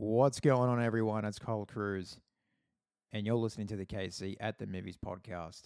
[0.00, 1.24] What's going on, everyone?
[1.24, 2.20] It's Cole Cruz,
[3.12, 5.62] and you're listening to the KC at the Movies podcast,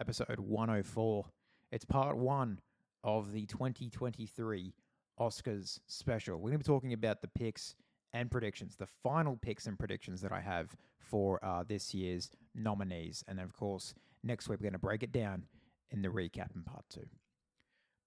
[0.00, 1.26] episode 104.
[1.70, 2.58] It's part one
[3.04, 4.72] of the 2023
[5.20, 6.36] Oscars special.
[6.36, 7.74] We're going to be talking about the picks
[8.14, 13.22] and predictions, the final picks and predictions that I have for uh, this year's nominees.
[13.28, 13.92] And of course,
[14.24, 15.44] next week we're going to break it down
[15.90, 17.04] in the recap in part two.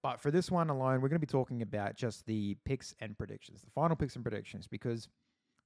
[0.03, 3.17] But for this one alone, we're going to be talking about just the picks and
[3.17, 5.07] predictions, the final picks and predictions, because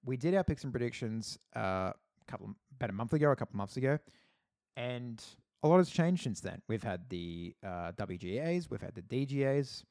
[0.04, 1.60] we did our picks and predictions uh,
[1.92, 1.94] a
[2.28, 3.98] couple about a month ago, a couple months ago,
[4.76, 5.24] and
[5.64, 6.62] a lot has changed since then.
[6.68, 9.84] We've had the uh, WGAs, we've had the DGAs,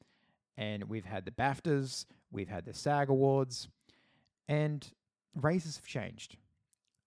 [0.57, 3.67] and we've had the BAFTAs, we've had the SAG Awards,
[4.47, 4.87] and
[5.35, 6.37] races have changed.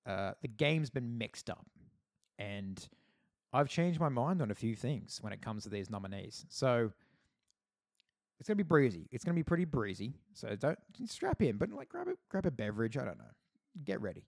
[0.04, 1.66] Uh, the game's been mixed up,
[2.38, 2.88] and
[3.52, 6.44] I've changed my mind on a few things when it comes to these nominees.
[6.48, 6.92] So
[8.38, 9.08] it's gonna be breezy.
[9.10, 10.14] It's gonna be pretty breezy.
[10.32, 12.96] So don't strap in, but like grab a grab a beverage.
[12.96, 13.24] I don't know.
[13.84, 14.24] Get ready.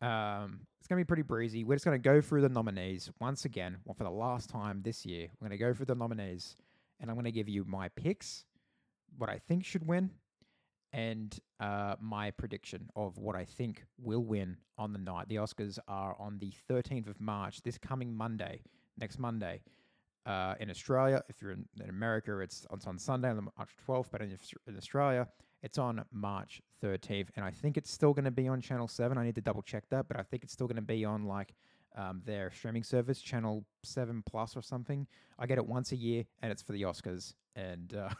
[0.00, 1.64] Um, it's gonna be pretty breezy.
[1.64, 3.78] We're just gonna go through the nominees once again.
[3.84, 6.56] Well, for the last time this year, we're gonna go through the nominees,
[7.00, 8.44] and I'm gonna give you my picks,
[9.18, 10.10] what I think should win,
[10.92, 15.28] and uh, my prediction of what I think will win on the night.
[15.28, 18.62] The Oscars are on the 13th of March, this coming Monday,
[18.98, 19.62] next Monday.
[20.26, 23.70] Uh, in Australia, if you're in, in, America, it's, it's on Sunday, on the March
[23.86, 25.28] 12th, but in, in Australia,
[25.62, 27.28] it's on March 13th.
[27.36, 29.16] And I think it's still going to be on Channel 7.
[29.16, 31.26] I need to double check that, but I think it's still going to be on
[31.26, 31.54] like
[31.96, 35.06] um, their streaming service, Channel 7 Plus or something.
[35.38, 37.34] I get it once a year, and it's for the Oscars.
[37.54, 38.10] And uh,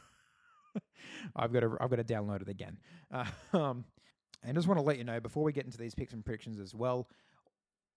[1.37, 2.79] I've got to I've got to download it again.
[3.13, 3.85] Uh, um,
[4.43, 6.61] and just want to let you know before we get into these picks and predictions
[6.61, 7.09] as well.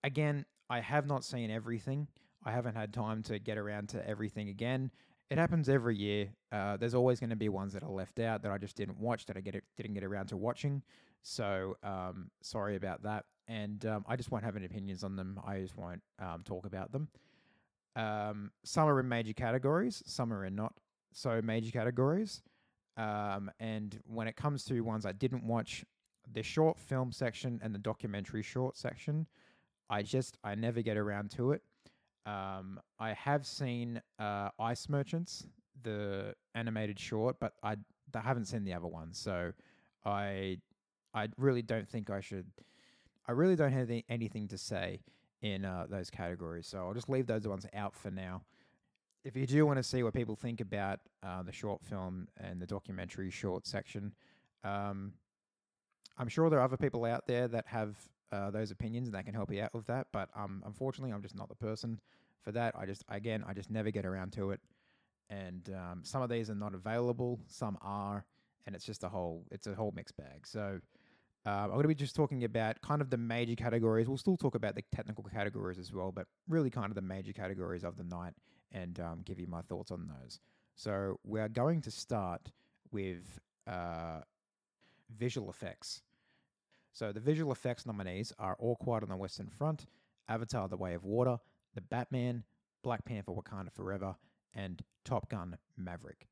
[0.04, 2.08] Again, I have not seen everything.
[2.44, 4.92] I haven't had time to get around to everything again.
[5.30, 6.30] It happens every year.
[6.52, 9.00] Uh, there's always going to be ones that are left out that I just didn't
[9.00, 10.82] watch that I get it, didn't get around to watching.
[11.22, 13.26] So um, sorry about that.
[13.48, 15.40] And um, I just won't have any opinions on them.
[15.46, 17.10] I just won't um, talk about them.
[17.96, 20.02] Um, some are in major categories.
[20.06, 20.74] Some are in not
[21.12, 22.42] so major categories.
[22.98, 25.84] Um, and when it comes to ones I didn't watch,
[26.32, 29.26] the short film section and the documentary short section,
[29.90, 31.64] I just I never get around to it.
[32.30, 35.48] Um, I have seen uh, Ice Merchants,
[35.82, 37.78] the animated short, but I,
[38.14, 39.14] I haven't seen the other one.
[39.14, 39.52] So
[40.06, 40.58] I
[41.14, 42.46] I really don't think I should.
[43.28, 45.00] I really don't have anything to say
[45.42, 46.68] in uh, those categories.
[46.68, 48.44] So I'll just leave those ones out for now.
[49.24, 52.62] If you do want to see what people think about uh, the short film and
[52.62, 54.14] the documentary short section,
[54.64, 55.14] um,
[56.18, 57.96] I'm sure there are other people out there that have
[58.32, 60.08] uh, those opinions and that can help you out with that.
[60.12, 62.00] But um, unfortunately, I'm just not the person
[62.44, 62.76] for that.
[62.78, 64.60] I just, again, I just never get around to it.
[65.30, 68.26] And um, some of these are not available, some are,
[68.66, 70.48] and it's just a whole, it's a whole mixed bag.
[70.48, 70.80] So
[71.46, 74.08] uh, I'm going to be just talking about kind of the major categories.
[74.08, 77.34] We'll still talk about the technical categories as well, but really kind of the major
[77.34, 78.34] categories of the night
[78.72, 80.40] and um, give you my thoughts on those.
[80.76, 82.52] So we're going to start
[82.92, 84.22] with uh,
[85.18, 86.02] visual effects.
[87.00, 89.86] So the visual effects nominees are All Quiet on the Western Front,
[90.28, 91.38] Avatar: The Way of Water,
[91.74, 92.44] The Batman,
[92.84, 94.18] Black Panther: Wakanda Forever,
[94.54, 96.28] and Top Gun: Maverick.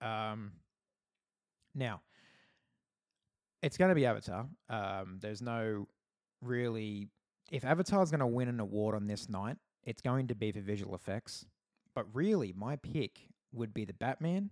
[0.00, 0.54] Um,
[1.72, 2.00] now,
[3.62, 4.48] it's going to be Avatar.
[4.68, 5.86] Um, there's no
[6.42, 7.06] really.
[7.52, 10.50] If Avatar is going to win an award on this night, it's going to be
[10.50, 11.46] for visual effects.
[11.94, 14.50] But really, my pick would be the Batman.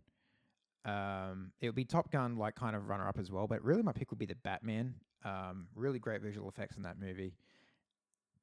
[0.85, 3.49] Um, it would be Top Gun, like kind of runner up as well.
[3.49, 4.95] But really, my pick would be the Batman.
[5.25, 7.33] Um, really great visual effects in that movie.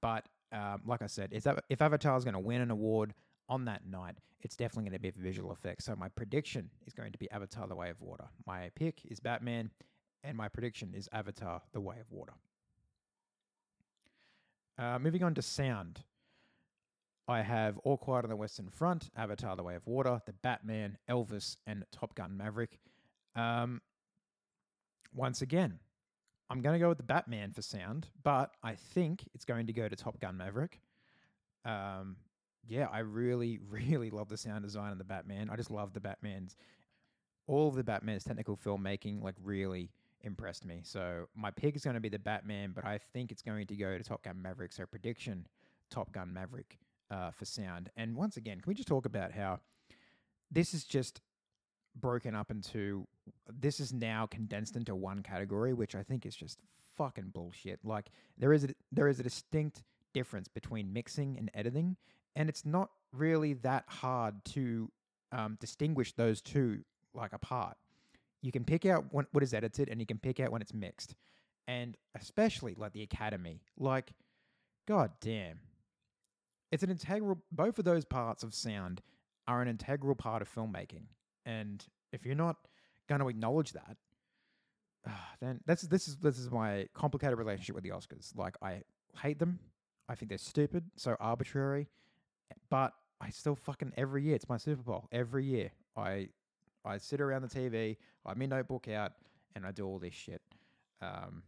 [0.02, 3.14] But um, like I said, if, Avatar is going to win an award
[3.48, 5.86] on that night, it's definitely going to be for visual effects.
[5.86, 8.26] So my prediction is going to be Avatar: The Way of Water.
[8.48, 9.70] My pick is Batman,
[10.24, 12.34] and my prediction is Avatar: The Way of Water.
[14.78, 16.00] Uh, moving on to sound.
[17.28, 20.98] I have All Quiet on the Western Front, Avatar: The Way of Water, The Batman,
[21.08, 22.80] Elvis, and Top Gun Maverick.
[23.36, 23.82] Um,
[25.14, 25.80] once again,
[26.52, 29.74] I'm going to go with the Batman for sound, but I think it's going to
[29.74, 30.82] go to Top Gun Maverick.
[31.64, 32.18] Um,
[32.68, 35.50] yeah, I really, really love the sound design of the Batman.
[35.50, 36.58] I just love the Batman's,
[37.48, 39.92] all of the Batman's technical filmmaking, like really
[40.24, 40.82] impressed me.
[40.84, 43.76] So my pick is going to be the Batman, but I think it's going to
[43.78, 44.74] go to Top Gun Maverick.
[44.74, 45.48] So prediction,
[45.90, 46.78] Top Gun Maverick
[47.10, 47.92] uh, for sound.
[47.96, 49.62] And once again, can we just talk about how
[50.52, 51.22] this is just
[51.96, 53.08] broken up into
[53.60, 56.60] this is now condensed into one category, which I think is just
[56.98, 57.80] fucking bullshit.
[57.84, 59.84] Like there is a, there is a distinct
[60.14, 61.96] difference between mixing and editing,
[62.36, 64.92] and it's not really that hard to
[65.32, 66.84] um, distinguish those two
[67.14, 67.78] like apart.
[68.42, 70.74] you can pick out when, what is edited and you can pick out when it's
[70.74, 71.16] mixed.
[71.68, 74.12] And especially like the Academy, like,
[74.88, 75.60] god damn.
[76.72, 79.02] It's an integral, both of those parts of sound
[79.48, 81.04] are an integral part of filmmaking.
[81.46, 82.58] And if you're not
[83.12, 83.98] going to acknowledge that,
[85.08, 88.36] uh, then that's this is this is my complicated relationship with the Oscars.
[88.36, 88.84] Like I
[89.22, 89.60] hate them.
[90.08, 91.88] I think they're stupid, so arbitrary.
[92.70, 95.08] But I still fucking every year it's my Super Bowl.
[95.12, 96.30] Every year I
[96.86, 99.14] I sit around the TV, I my notebook out,
[99.56, 100.42] and I do all this shit.
[101.02, 101.44] Um,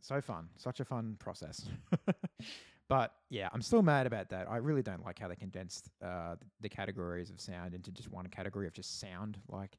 [0.00, 1.68] so fun, such a fun process.
[2.88, 4.48] but yeah, I'm still mad about that.
[4.48, 8.26] I really don't like how they condensed uh, the categories of sound into just one
[8.28, 9.38] category of just sound.
[9.48, 9.76] Like,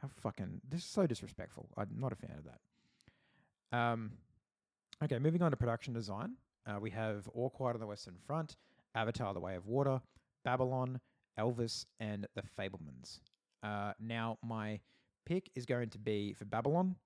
[0.00, 1.68] how fucking this is so disrespectful.
[1.76, 3.76] I'm not a fan of that.
[3.76, 4.12] Um,
[5.02, 6.36] okay, moving on to production design.
[6.66, 8.56] Uh, we have All Quiet on the Western Front,
[8.94, 10.00] Avatar: The Way of Water,
[10.44, 11.00] Babylon,
[11.38, 13.20] Elvis, and The Fabelmans.
[13.62, 14.80] Uh, now, my
[15.24, 16.96] pick is going to be for Babylon.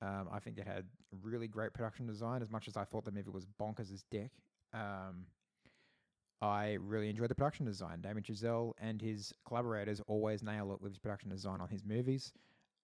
[0.00, 0.84] Um, I think it had
[1.22, 4.30] really great production design, as much as I thought the movie was bonkers as dick.
[4.72, 5.26] Um,
[6.40, 8.00] I really enjoyed the production design.
[8.00, 12.32] Damien Chazelle and his collaborators always nail it with his production design on his movies.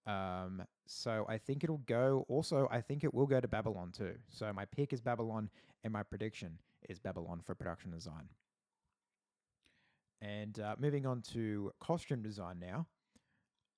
[0.05, 2.25] Um, so I think it'll go.
[2.27, 4.15] Also, I think it will go to Babylon too.
[4.29, 5.49] So my pick is Babylon,
[5.83, 6.59] and my prediction
[6.89, 8.29] is Babylon for production design.
[10.21, 12.87] And uh, moving on to costume design now.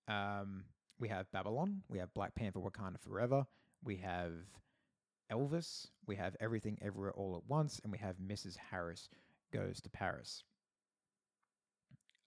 [0.08, 0.64] Um,
[1.00, 3.46] we have Babylon, we have Black Panther Wakanda Forever,
[3.84, 4.32] we have
[5.32, 8.56] Elvis, we have Everything Everywhere All at Once, and we have Mrs.
[8.72, 9.10] Harris
[9.52, 10.44] Goes to Paris.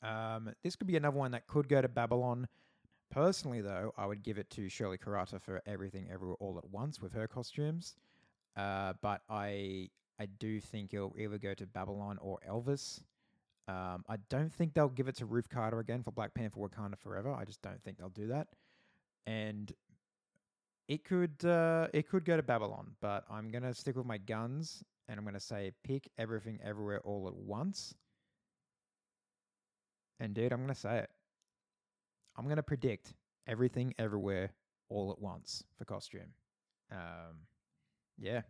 [0.03, 2.49] Um, this could be another one that could go to Babylon.
[3.11, 7.03] Personally, though, I would give it to Shirley Kurata for Everything Everywhere All at Once
[7.03, 7.97] with her costumes.
[8.57, 13.03] Uh, but I I do think it'll either go to Babylon or Elvis.
[13.69, 16.99] Um, I don't think they'll give it to Ruth Carter again for Black Panther Wakanda
[16.99, 17.33] Forever.
[17.33, 18.49] I just don't think they'll do that.
[19.27, 19.73] And
[20.89, 24.85] it could uh, it could go to Babylon, but I'm gonna stick with my guns
[25.11, 27.95] and I'm gonna say pick everything everywhere all at once.
[30.21, 31.11] And dude, I'm gonna say it.
[32.37, 33.13] I'm gonna predict
[33.47, 34.53] everything everywhere
[34.89, 36.33] all at once for costume.
[36.93, 37.47] Um,
[38.19, 38.43] yeah,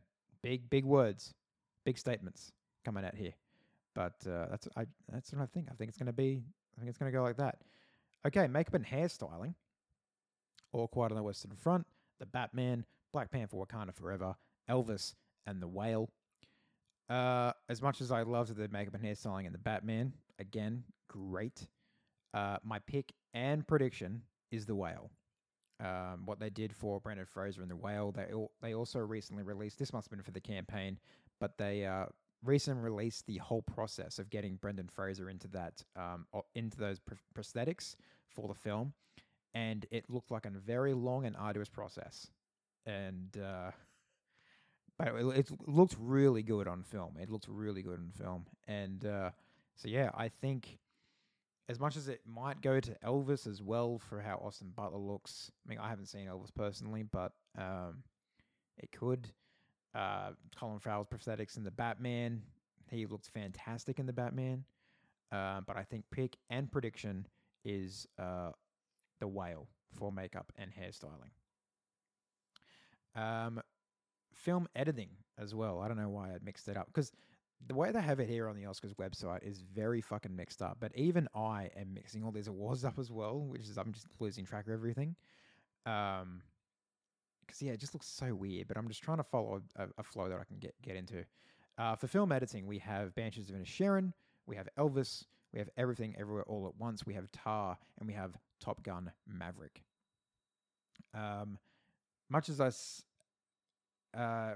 [0.42, 1.34] big big words,
[1.84, 2.52] big statements
[2.84, 3.34] coming out here.
[3.94, 5.68] But uh, that's I that's what I think.
[5.70, 6.42] I think it's going to be.
[6.76, 7.58] I think it's going to go like that.
[8.26, 9.54] Okay, makeup and hairstyling.
[10.72, 11.86] All Quiet on the Western Front,
[12.20, 14.36] The Batman, Black Panther: Wakanda Forever,
[14.70, 15.14] Elvis,
[15.46, 16.10] and The Whale.
[17.10, 21.66] Uh, as much as I loved the makeup and hairstyling in The Batman, again, great.
[22.32, 24.22] Uh, my pick and prediction
[24.52, 25.10] is The Whale.
[25.80, 28.26] Um, what they did for Brendan Fraser and The Whale, they
[28.62, 29.78] they also recently released.
[29.78, 30.98] This must have been for the campaign,
[31.40, 32.06] but they uh,
[32.44, 37.14] recently released the whole process of getting Brendan Fraser into that um, into those pr-
[37.34, 37.96] prosthetics
[38.28, 38.92] for the film,
[39.54, 42.30] and it looked like a very long and arduous process,
[42.86, 43.70] and uh,
[45.00, 47.16] but it, it, looked really good on film.
[47.20, 49.30] It looked really good on film, and uh,
[49.76, 50.78] so yeah, I think
[51.68, 55.50] as much as it might go to Elvis as well for how Austin Butler looks.
[55.64, 58.02] I mean, I haven't seen Elvis personally, but um,
[58.76, 59.28] it could
[59.94, 62.42] uh, Colin Farrell's prosthetics in the Batman.
[62.90, 64.64] He looks fantastic in the Batman.
[65.32, 67.26] Uh, but I think pick and prediction
[67.64, 68.50] is uh,
[69.20, 71.30] the whale for makeup and hairstyling.
[73.14, 73.62] Um,
[74.40, 75.80] film editing as well.
[75.80, 77.12] I don't know why I mixed it up because
[77.66, 80.78] the way they have it here on the Oscars website is very fucking mixed up.
[80.80, 84.06] But even I am mixing all these awards up as well, which is I'm just
[84.18, 85.14] losing track of everything.
[85.86, 86.42] Um,
[87.46, 88.68] because yeah, it just looks so weird.
[88.68, 91.24] But I'm just trying to follow a, a flow that I can get get into.
[91.78, 94.12] Uh, for film editing, we have Banshees of Inisherin,
[94.46, 98.12] we have Elvis, we have Everything Everywhere All at Once, we have Tar, and we
[98.12, 99.82] have Top Gun Maverick.
[101.14, 101.58] Um,
[102.28, 102.70] much as I
[104.16, 104.54] uh,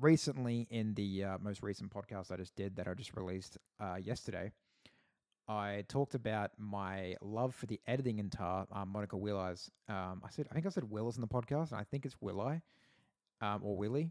[0.00, 3.96] recently in the uh, most recent podcast I just did that I just released uh,
[3.96, 4.52] yesterday,
[5.48, 9.70] I talked about my love for the editing in Tar, um, Monica Willars.
[9.88, 12.16] Um, I said, I think I said Willis in the podcast, and I think it's
[12.20, 12.60] Willi
[13.40, 14.10] um, or Willie.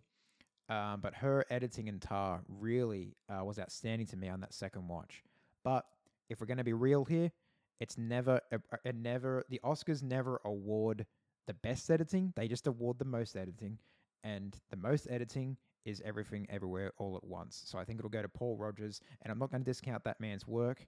[0.70, 4.88] Um, but her editing in Tar really uh, was outstanding to me on that second
[4.88, 5.24] watch.
[5.64, 5.86] But
[6.30, 7.32] if we're going to be real here,
[7.80, 11.06] it's never, it uh, uh, never, the Oscars never award
[11.48, 12.34] the best editing.
[12.36, 13.78] They just award the most editing,
[14.25, 15.55] and the most editing
[15.86, 17.62] is everything, everywhere, all at once.
[17.65, 20.20] So I think it'll go to Paul Rogers, and I'm not going to discount that
[20.20, 20.86] man's work.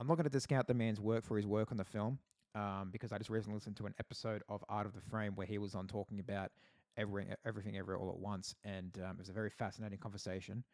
[0.00, 2.18] I'm not going to discount the man's work for his work on the film
[2.54, 5.46] um, because I just recently listened to an episode of Art of the Frame where
[5.46, 6.50] he was on talking about
[6.96, 10.64] everything, everything, everywhere, all at once, and um, it was a very fascinating conversation.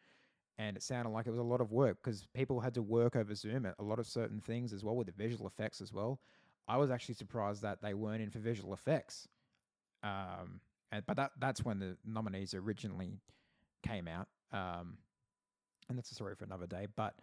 [0.57, 3.17] And it sounded like it was a lot of work because people had to work
[3.17, 5.91] over Zoom at a lot of certain things as well with the visual effects as
[5.91, 6.21] well.
[6.65, 9.27] I was actually surprised that they weren't in for visual effects.
[10.01, 10.61] Um,
[10.95, 13.19] and but that that's when the nominees originally
[13.85, 14.27] came out.
[14.51, 14.97] Um,
[15.89, 16.87] and that's a story for another day.
[16.95, 17.15] But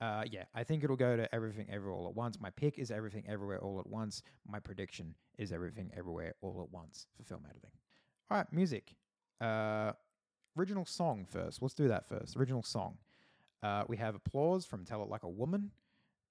[0.00, 2.40] uh, yeah, I think it'll go to Everything Everywhere All at Once.
[2.40, 4.22] My pick is Everything Everywhere All at Once.
[4.46, 7.70] My prediction is Everything Everywhere All at Once for film editing.
[8.30, 8.94] All right, music.
[9.40, 9.92] Uh,
[10.56, 11.60] original song first.
[11.60, 12.36] Let's do that first.
[12.36, 12.98] Original song.
[13.62, 15.72] Uh, we have Applause from Tell It Like a Woman.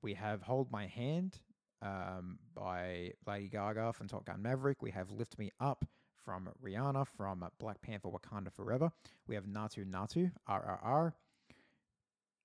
[0.02, 1.40] We have Hold My Hand
[1.82, 4.82] um, by Lady Gaga from Top Gun Maverick.
[4.82, 5.84] We have Lift Me Up
[6.28, 8.92] from Rihanna from Black Panther Wakanda Forever.
[9.28, 11.14] We have Naatu Naatu, RRR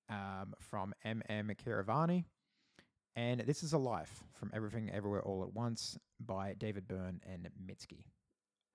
[0.09, 2.23] um, from MM Keeravani.
[3.17, 7.49] And This Is a Life from Everything Everywhere All at Once by David Byrne and
[7.67, 8.05] Mitski.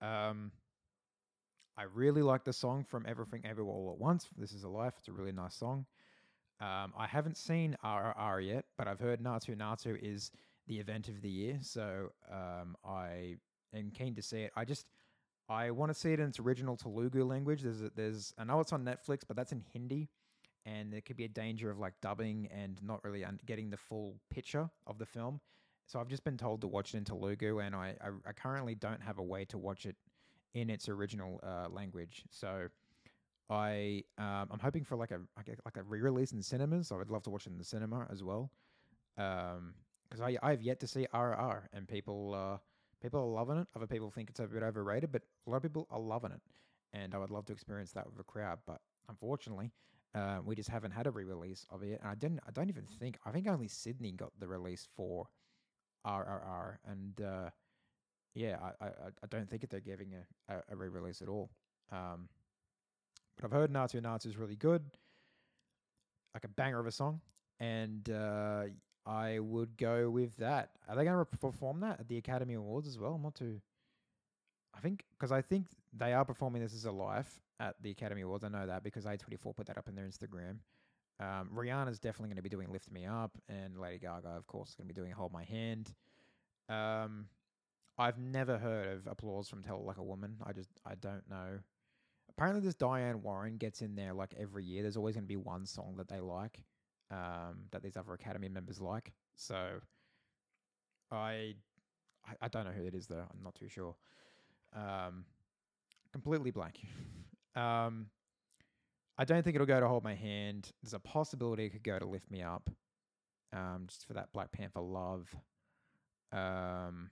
[0.05, 0.51] Um,
[1.77, 4.27] I really like the song from Everything Everywhere All at Once.
[4.37, 4.95] This Is a Life.
[4.99, 5.85] It's a really nice song.
[6.59, 10.31] Um, I haven't seen RRR yet, but I've heard Naatu Naatu is
[10.67, 11.59] the event of the year.
[11.61, 13.37] So um, I
[13.73, 14.51] am keen to see it.
[14.57, 14.85] I just,
[15.49, 17.61] I want to see it in its original Telugu language.
[17.61, 20.09] There's, a, there's, I know it's on Netflix, but that's in Hindi
[20.67, 23.77] and there could be a danger of like dubbing and not really un- getting the
[23.77, 25.39] full picture of the film.
[25.85, 28.75] So I've just been told to watch it in Telugu, and I, I, I currently
[28.75, 29.95] don't have a way to watch it
[30.53, 32.25] in its original uh, language.
[32.29, 32.67] So
[33.49, 36.91] I um, I'm hoping for like a like a re-release in cinemas.
[36.91, 38.51] I would love to watch it in the cinema as well,
[39.15, 42.57] because um, I I've yet to see RRR, and people uh,
[43.01, 43.67] people are loving it.
[43.75, 46.41] Other people think it's a bit overrated, but a lot of people are loving it,
[46.93, 48.59] and I would love to experience that with a crowd.
[48.65, 49.71] But unfortunately,
[50.15, 52.39] uh, we just haven't had a re-release of it, and I didn't.
[52.47, 53.17] I don't even think.
[53.25, 55.27] I think only Sydney got the release for
[56.05, 57.49] RRR, and uh,
[58.33, 58.89] yeah, I, I,
[59.23, 60.13] I don't think that they're giving
[60.49, 61.49] a, a, a re-release at all.
[61.91, 62.29] Um,
[63.35, 64.83] but I've heard Naatu Naatu is really good,
[66.33, 67.21] like a banger of a song,
[67.59, 68.63] and uh,
[69.07, 70.71] I would go with that.
[70.89, 73.13] Are they going to perform that at the Academy Awards as well?
[73.13, 73.61] I'm not too.
[74.75, 77.27] I think because I think they are performing this as a live
[77.59, 78.43] at the Academy Awards.
[78.43, 80.57] I know that because A24 put that up in their Instagram.
[81.19, 84.69] Um, Rihanna's definitely going to be doing "Lift Me Up," and Lady Gaga, of course,
[84.69, 85.93] is going to be doing "Hold My Hand."
[86.69, 87.27] Um,
[87.97, 91.59] I've never heard of applause from "Tell Like a Woman." I just I don't know.
[92.29, 94.83] Apparently, this Diane Warren gets in there like every year.
[94.83, 96.63] There's always going to be one song that they like,
[97.11, 99.13] um, that these other Academy members like.
[99.35, 99.79] So,
[101.11, 101.55] I,
[102.25, 103.25] I, I don't know who it is though.
[103.31, 103.95] I'm not too sure.
[104.75, 105.25] Um,
[106.11, 106.79] completely blank.
[107.55, 108.07] um,
[109.17, 110.71] I don't think it'll go to hold my hand.
[110.83, 112.69] There's a possibility it could go to lift me up,
[113.51, 115.27] um, just for that Black Panther love.
[116.31, 117.09] Um,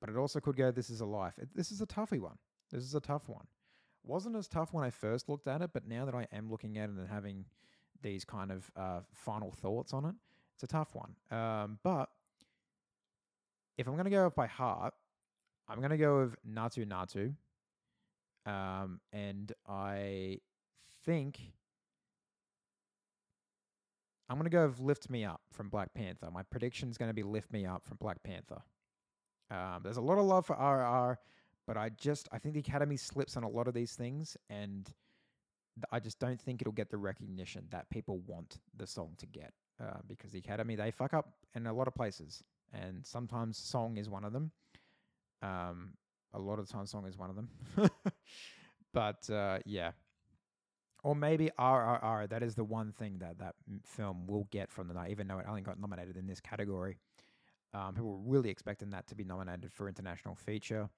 [0.00, 0.70] but it also could go.
[0.70, 1.34] This is a life.
[1.38, 2.38] It, this is a toughy one.
[2.70, 3.46] This is a tough one.
[4.04, 6.78] Wasn't as tough when I first looked at it, but now that I am looking
[6.78, 7.44] at it and having
[8.02, 10.14] these kind of uh, final thoughts on it,
[10.54, 11.14] it's a tough one.
[11.30, 12.08] Um, but
[13.78, 14.94] if I'm going to go by heart,
[15.68, 17.34] I'm going to go with Naatu Naatu.
[18.44, 20.38] Um, and I
[21.04, 21.40] think
[24.28, 26.30] I'm going to go with Lift Me Up from Black Panther.
[26.32, 28.62] My prediction is going to be Lift Me Up from Black Panther.
[29.50, 31.18] Um, there's a lot of love for RR,
[31.66, 34.88] but I just I think the Academy slips on a lot of these things, and
[35.90, 39.52] I just don't think it'll get the recognition that people want the song to get.
[39.80, 43.96] Uh, because the Academy they fuck up in a lot of places, and sometimes song
[43.96, 44.50] is one of them.
[45.42, 45.94] Um,
[46.34, 47.48] a lot of times song is one of them.
[48.92, 49.92] but uh, yeah,
[51.02, 52.28] or maybe RRR.
[52.28, 55.38] That is the one thing that that film will get from the night, even though
[55.38, 56.96] it only got nominated in this category.
[57.74, 60.88] Um, people were really expecting that to be nominated for international feature,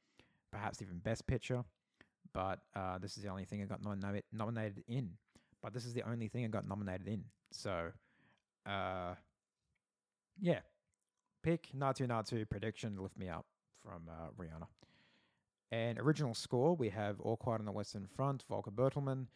[0.50, 1.64] perhaps even best picture.
[2.34, 5.10] But uh, this is the only thing I got nom- nominated in.
[5.62, 7.24] But this is the only thing I got nominated in.
[7.52, 7.90] So,
[8.66, 9.14] uh,
[10.40, 10.60] yeah,
[11.42, 12.98] pick Naatu Naatu prediction.
[13.00, 13.46] Lift me up
[13.82, 14.66] from uh, Rihanna.
[15.72, 19.26] And original score, we have All Quiet on the Western Front, Volker Bertelmann,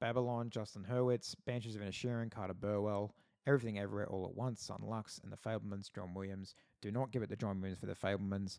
[0.00, 3.14] Babylon, Justin Hurwitz, Banshees of Inisherin, Carter Burwell,
[3.46, 6.54] Everything Everywhere All at Once, Son Lux, and The Fabelmans, John Williams.
[6.82, 8.58] Do not give it to John Williams for The Fabelmans.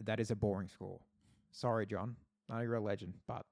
[0.00, 1.00] That is a boring score.
[1.50, 2.16] Sorry, John.
[2.50, 3.44] You're a legend, but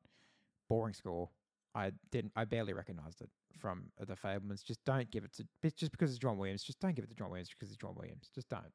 [0.68, 1.28] boring score.
[1.74, 2.32] I didn't.
[2.36, 4.62] I barely recognized it from The Fabelmans.
[4.62, 5.70] Just don't give it to.
[5.70, 6.62] Just because it's John Williams.
[6.62, 8.30] Just don't give it to John Williams because it's John Williams.
[8.34, 8.72] Just don't.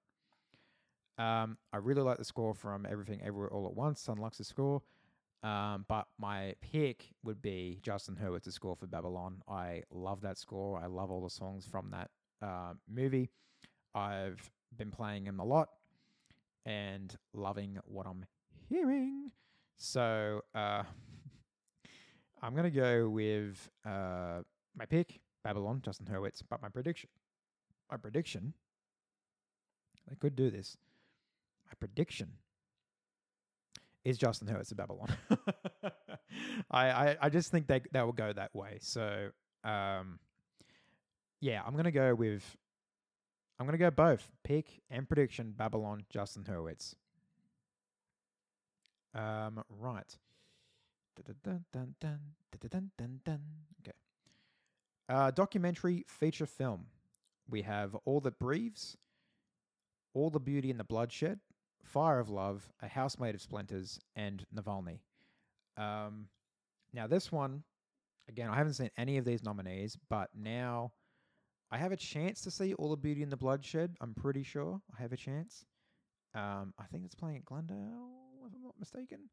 [1.18, 4.82] Um, I really like the score from Everything Everywhere All at Once, Son the score.
[5.44, 9.42] Um, but my pick would be Justin Hurwitz's score for Babylon.
[9.48, 10.80] I love that score.
[10.80, 12.10] I love all the songs from that
[12.42, 13.30] uh, movie.
[13.94, 15.70] I've been playing them a lot
[16.66, 18.26] and loving what I'm
[18.68, 19.32] hearing.
[19.78, 20.84] So uh,
[22.42, 24.42] I'm going to go with uh,
[24.76, 26.42] my pick, Babylon, Justin Hurwitz.
[26.50, 27.10] But my prediction,
[27.90, 28.54] my prediction,
[30.12, 30.78] I could do this
[31.68, 32.30] my prediction
[34.06, 35.10] is Justin Hurwitz of Babylon.
[36.72, 38.78] I, I I just think they they will go that way.
[38.80, 39.30] So
[39.64, 40.20] um,
[41.42, 42.56] yeah, I'm gonna go with
[43.60, 46.96] I'm gonna go both pick and prediction Babylon Justin Hurwitz.
[49.18, 50.18] Um, right.
[53.82, 53.98] Okay.
[55.10, 56.86] Uh, documentary feature film.
[57.50, 58.98] We have All That Breathes,
[60.14, 61.40] All the Beauty and the Bloodshed,
[61.84, 65.00] Fire of Love, A House Made of Splinters, and Navalny.
[65.78, 66.28] Um,
[66.94, 67.64] now, this one,
[68.30, 70.92] again, I haven't seen any of these nominees, but now
[71.72, 73.96] I have a chance to see All the Beauty and the Bloodshed.
[74.02, 75.66] I'm pretty sure I have a chance.
[76.36, 78.10] Um, I think it's playing at Glendale,
[78.48, 79.30] if I'm not mistaken.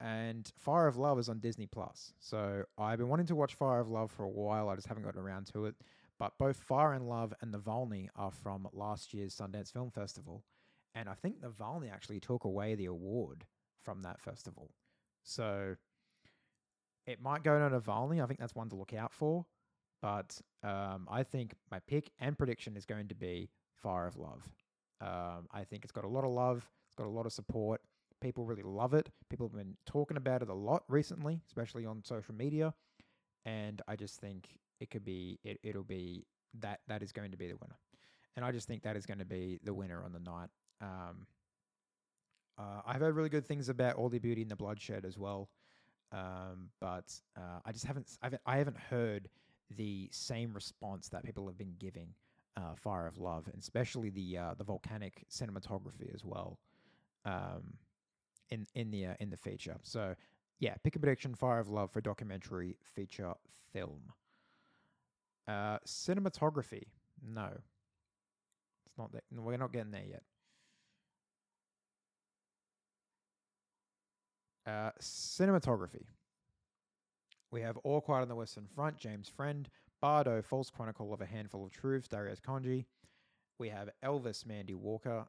[0.00, 2.12] And Fire of Love is on Disney Plus.
[2.20, 4.68] So I've been wanting to watch Fire of Love for a while.
[4.68, 5.74] I just haven't gotten around to it.
[6.18, 10.44] But both Fire and Love and Navalny are from last year's Sundance Film Festival.
[10.94, 13.44] And I think Navalny actually took away the award
[13.82, 14.70] from that festival.
[15.22, 15.76] So
[17.06, 18.22] it might go to Navalny.
[18.22, 19.46] I think that's one to look out for.
[20.02, 23.48] But um, I think my pick and prediction is going to be
[23.82, 24.42] Fire of Love.
[25.00, 27.80] Um, I think it's got a lot of love, it's got a lot of support.
[28.20, 29.10] People really love it.
[29.28, 32.74] People have been talking about it a lot recently, especially on social media.
[33.44, 34.48] And I just think
[34.80, 36.26] it could be, it, it'll be
[36.60, 37.78] that, that is going to be the winner.
[38.36, 40.48] And I just think that is going to be the winner on the night.
[40.80, 41.26] Um,
[42.58, 45.48] uh, I've heard really good things about All the Beauty and the Bloodshed as well.
[46.12, 49.28] Um, but uh, I just haven't, I haven't, I haven't heard
[49.76, 52.08] the same response that people have been giving
[52.56, 56.58] uh, Fire of Love, and especially the uh, the volcanic cinematography as well.
[57.24, 57.74] Um,
[58.50, 59.76] in in the uh, in the feature.
[59.82, 60.14] So
[60.58, 61.34] yeah, pick a prediction.
[61.34, 63.34] Fire of Love for documentary feature
[63.72, 64.12] film.
[65.48, 66.84] Uh, cinematography.
[67.22, 67.48] No,
[68.86, 69.24] it's not that.
[69.30, 70.22] No, we're not getting there yet.
[74.66, 76.06] Uh, cinematography.
[77.52, 79.68] We have All Quiet on the Western Front, James Friend,
[80.00, 82.84] Bardo, False Chronicle of a Handful of Truths, Darius Khondji.
[83.58, 85.24] We have Elvis, Mandy Walker,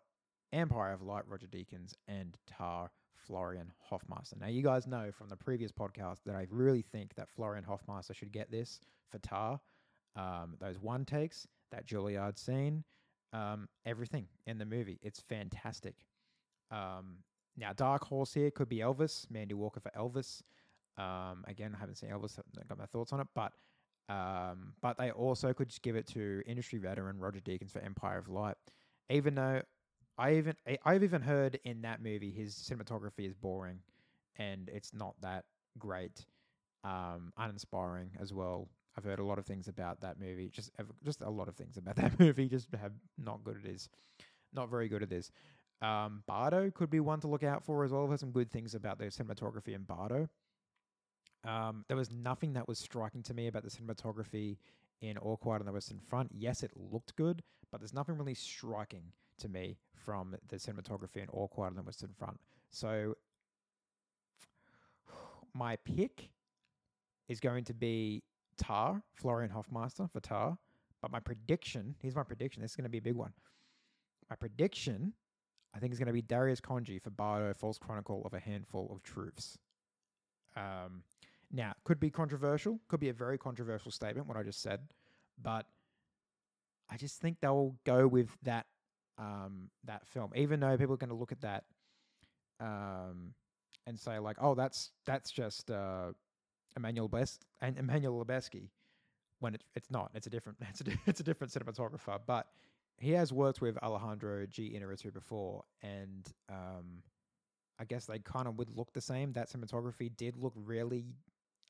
[0.51, 2.89] Empire of Light, Roger Deakins, and Tar,
[3.27, 4.37] Florian Hoffmeister.
[4.39, 8.13] Now, you guys know from the previous podcast that I really think that Florian Hoffmeister
[8.13, 8.79] should get this
[9.11, 9.59] for Tar.
[10.15, 12.83] Um, those one takes, that Juilliard scene,
[13.33, 14.99] um, everything in the movie.
[15.03, 15.95] It's fantastic.
[16.71, 17.17] Um,
[17.57, 20.41] now, Dark Horse here could be Elvis, Mandy Walker for Elvis.
[20.97, 23.51] Um, again, I haven't seen Elvis, I've got my thoughts on it, but
[24.09, 28.17] um, but they also could just give it to industry veteran Roger Deakins for Empire
[28.17, 28.55] of Light.
[29.09, 29.61] Even though
[30.17, 33.79] I even I, I've even heard in that movie his cinematography is boring,
[34.37, 35.45] and it's not that
[35.77, 36.25] great,
[36.83, 38.67] um, uninspiring as well.
[38.97, 40.49] I've heard a lot of things about that movie.
[40.49, 40.71] Just
[41.03, 42.47] just a lot of things about that movie.
[42.47, 43.89] Just have not good it is,
[44.53, 45.31] not very good it is.
[45.81, 48.07] Um, Bardo could be one to look out for as well.
[48.07, 50.27] There's some good things about the cinematography in Bardo.
[51.43, 54.57] Um, there was nothing that was striking to me about the cinematography
[55.01, 56.31] in All Quiet on the Western Front.
[56.33, 61.29] Yes, it looked good, but there's nothing really striking to me from the cinematography in
[61.29, 62.39] All Quiet on the Western Front.
[62.69, 63.15] So
[65.53, 66.29] my pick
[67.27, 68.23] is going to be
[68.57, 70.57] Tar, Florian Hoffmeister for Tar.
[71.01, 72.61] But my prediction, here's my prediction.
[72.61, 73.33] This is going to be a big one.
[74.29, 75.13] My prediction,
[75.75, 78.89] I think, is going to be Darius Khondji for Bardo, False Chronicle of a Handful
[78.91, 79.57] of Truths.
[80.55, 81.03] Um,
[81.51, 84.81] now, could be controversial, could be a very controversial statement, what I just said,
[85.41, 85.65] but
[86.89, 88.65] I just think they'll go with that
[89.17, 91.65] um, that film, even though people are going to look at that
[92.59, 93.33] um,
[93.85, 96.11] and say like, "Oh, that's that's just uh,
[96.75, 98.69] Emmanuel Bes- and Emmanuel Lubezki,"
[99.39, 100.11] when it's it's not.
[100.13, 102.47] It's a different it's a it's a different cinematographer, but
[102.99, 104.77] he has worked with Alejandro G.
[104.79, 107.03] Inarritu before, and um,
[107.79, 109.33] I guess they kind of would look the same.
[109.33, 111.15] That cinematography did look really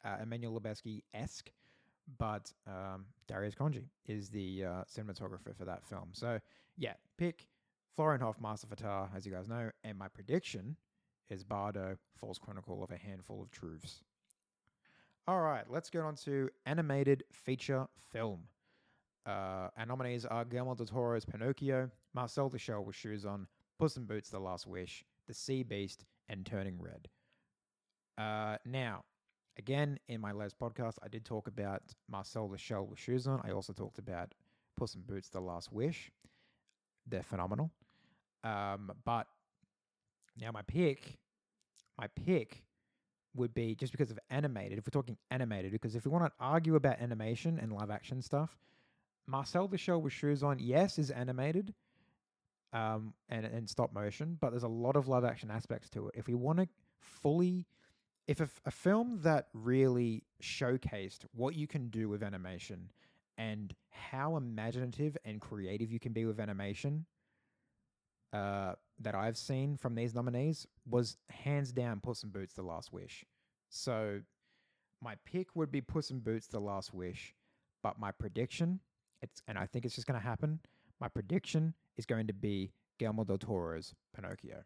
[0.05, 1.49] uh, Emmanuel Lubezki esque,
[2.17, 6.09] but um, Darius Khondji is the uh, cinematographer for that film.
[6.13, 6.39] So
[6.77, 7.47] yeah, pick
[7.95, 10.75] Florian Hoffmeister Fatar, as you guys know, and my prediction
[11.29, 14.03] is Bardo, False Chronicle of a Handful of Truths.
[15.27, 18.43] All right, let's get on to animated feature film.
[19.25, 23.45] Uh, our nominees are Guillermo del Toro's Pinocchio, Marcel Shell with Shoes On,
[23.77, 27.09] Puss in Boots: The Last Wish, The Sea Beast, and Turning Red.
[28.17, 29.03] Uh, now,
[29.57, 33.41] again, in my last podcast, I did talk about Marcel the Shell with Shoes On.
[33.43, 34.33] I also talked about
[34.75, 36.11] Puss in Boots: The Last Wish.
[37.05, 37.71] They're phenomenal.
[38.43, 39.27] Um, but
[40.39, 41.17] now my pick,
[41.97, 42.63] my pick
[43.35, 44.77] would be just because of animated.
[44.77, 48.21] If we're talking animated, because if we want to argue about animation and live action
[48.21, 48.57] stuff,
[49.27, 51.73] Marcel the Shell with Shoes On, yes, is animated,
[52.73, 56.15] um, and and stop motion, but there's a lot of live action aspects to it.
[56.17, 56.67] If we want to
[56.99, 57.65] fully,
[58.27, 62.91] if a, film that really showcased what you can do with animation
[63.37, 67.05] and how imaginative and creative you can be with animation,
[68.33, 72.91] uh, that I've seen from these nominees was hands down Puss in Boots: The Last
[72.91, 73.23] Wish.
[73.69, 74.21] So
[75.01, 77.33] my pick would be Puss in Boots: The Last Wish,
[77.81, 78.81] but my prediction,
[79.21, 80.59] it's and I think it's just going to happen.
[80.99, 84.63] My prediction is going to be Guillermo del Toro's Pinocchio.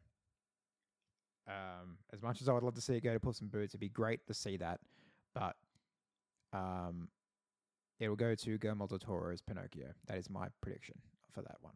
[1.48, 3.72] Um, as much as I would love to see it go to Puss in Boots,
[3.72, 4.80] it'd be great to see that,
[5.34, 5.56] but
[6.54, 7.10] um,
[8.00, 9.88] it'll go to Guillermo del Toro's Pinocchio.
[10.08, 10.96] That is my prediction
[11.34, 11.74] for that one.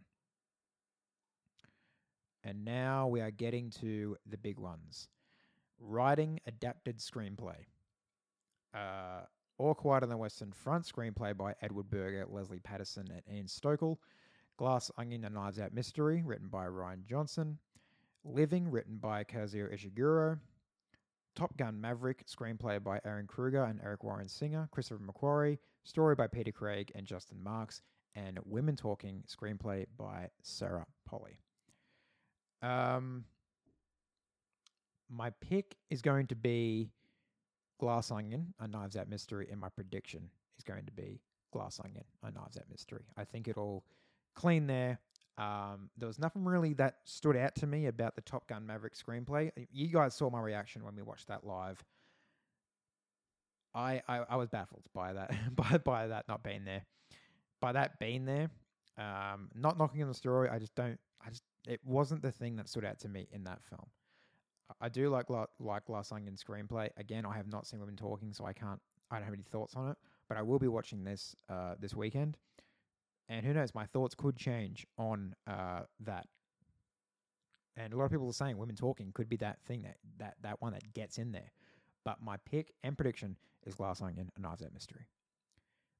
[2.43, 5.09] And now we are getting to the big ones.
[5.79, 7.65] Writing adapted screenplay.
[8.73, 9.21] Uh,
[9.57, 13.97] All Quiet on the Western Front, screenplay by Edward Berger, Leslie Patterson, and Ian Stokell.
[14.57, 17.57] Glass Onion and Knives Out Mystery, written by Rian Johnson.
[18.25, 20.39] Living, written by Kazuo Ishiguro.
[21.35, 24.67] Top Gun Maverick, screenplay by Ehren Kruger and Eric Warren Singer.
[24.71, 27.81] Christopher McQuarrie, story by Peter Craig and Justin Marks.
[28.15, 31.37] And Women Talking, screenplay by Sarah Polley.
[32.61, 33.25] Um,
[35.09, 36.89] my pick is going to be
[37.79, 41.19] Glass Onion, a Knives Out Mystery, and my prediction is going to be
[41.51, 43.03] Glass Onion, a Knives Out Mystery.
[43.17, 43.83] I think it'll
[44.33, 44.99] clean there.
[45.37, 48.93] Um, there was nothing really that stood out to me about the Top Gun Maverick
[48.95, 49.51] screenplay.
[49.71, 51.83] You guys saw my reaction when we watched that live.
[53.73, 56.85] I I, I was baffled by that by by that not being there,
[57.61, 58.49] by that being there.
[58.97, 60.49] Um, not knocking on the story.
[60.49, 60.99] I just don't.
[61.25, 63.87] I just it wasn't the thing that stood out to me in that film.
[64.81, 65.25] I do like
[65.59, 66.89] like Glass Onion screenplay.
[66.97, 68.79] Again, I have not seen Women Talking, so I can't.
[69.11, 69.97] I don't have any thoughts on it.
[70.27, 72.37] But I will be watching this uh, this weekend,
[73.29, 76.27] and who knows, my thoughts could change on uh, that.
[77.77, 80.35] And a lot of people are saying Women Talking could be that thing that that
[80.41, 81.51] that one that gets in there.
[82.03, 83.35] But my pick and prediction
[83.65, 85.07] is Glass Onion, a Knives Out mystery.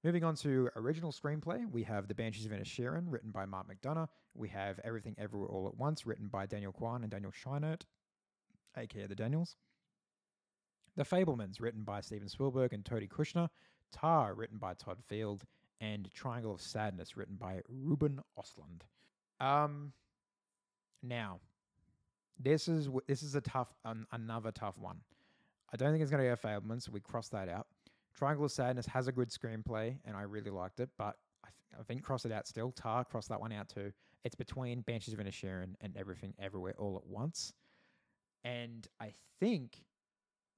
[0.04, 4.08] Moving on to original screenplay, we have The Banshees of Inisherin, written by Mark McDonagh.
[4.36, 7.82] We have Everything Everywhere All at Once, written by Daniel Kwan and Daniel Scheinert,
[8.78, 9.56] aka the Daniels.
[10.96, 13.50] The Fabelmans, written by Steven Spielberg and Tony Kushner.
[13.92, 15.44] Tar, written by Todd Field.
[15.82, 18.84] And Triangle of Sadness, written by Ruben Ostlund.
[19.46, 19.92] Um,
[21.04, 21.40] now,
[22.40, 24.98] this is this is a tough, um, another tough one.
[25.74, 27.68] I don't think it's going to go Fabelmans, so we cross that out.
[28.16, 31.82] Triangle of Sadness has a good screenplay, and I really liked it, but I, th-
[31.82, 32.72] I think cross it out still.
[32.72, 33.92] Tar, cross that one out too.
[34.24, 37.54] It's between Banshees of Inisherin and Everything Everywhere All at Once.
[38.44, 39.84] And I think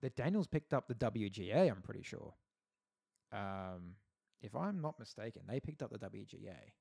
[0.02, 2.34] that Daniels picked up the WGA, I'm pretty sure.
[3.34, 3.96] Um,
[4.42, 6.74] if I'm not mistaken, they picked up the WGA.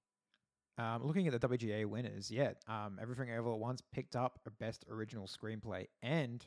[0.78, 4.50] Um, looking at the WGA winners, yeah, um, Everything Everywhere at Once picked up a
[4.50, 6.44] Best Original Screenplay, and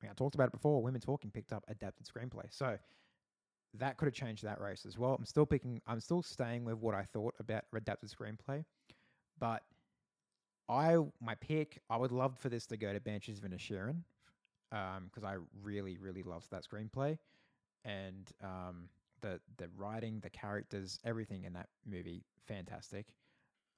[0.00, 0.82] I, mean, I talked about it before.
[0.82, 2.78] Women Talking picked up Adapted Screenplay, so
[3.74, 5.14] that could have changed that race as well.
[5.14, 5.82] I'm still picking.
[5.86, 8.64] I'm still staying with what I thought about Adapted Screenplay,
[9.38, 9.62] but
[10.68, 11.82] I my pick.
[11.90, 14.02] I would love for this to go to Banshees of Inisherin,
[14.72, 17.18] um, because I really really loved that screenplay,
[17.84, 18.88] and um,
[19.20, 23.06] the the writing, the characters, everything in that movie, fantastic,